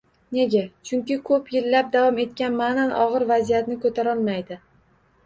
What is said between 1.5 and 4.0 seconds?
yillab davom etgan ma’nan og‘ir vaziyatni